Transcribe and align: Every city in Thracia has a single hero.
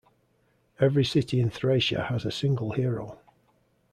Every 0.79 1.05
city 1.05 1.39
in 1.39 1.51
Thracia 1.51 2.05
has 2.05 2.25
a 2.25 2.31
single 2.31 2.71
hero. 2.71 3.19